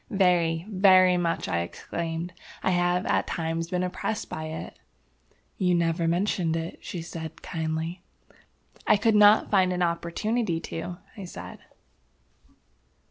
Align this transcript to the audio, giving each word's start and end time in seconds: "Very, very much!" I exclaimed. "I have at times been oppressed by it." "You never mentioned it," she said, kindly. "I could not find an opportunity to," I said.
"Very, 0.09 0.65
very 0.67 1.15
much!" 1.15 1.47
I 1.47 1.59
exclaimed. 1.59 2.33
"I 2.63 2.71
have 2.71 3.05
at 3.05 3.27
times 3.27 3.69
been 3.69 3.83
oppressed 3.83 4.29
by 4.31 4.45
it." 4.45 4.79
"You 5.59 5.75
never 5.75 6.07
mentioned 6.07 6.57
it," 6.57 6.79
she 6.81 7.03
said, 7.03 7.43
kindly. 7.43 8.01
"I 8.87 8.97
could 8.97 9.13
not 9.13 9.51
find 9.51 9.71
an 9.71 9.83
opportunity 9.83 10.59
to," 10.61 10.97
I 11.15 11.25
said. 11.25 11.59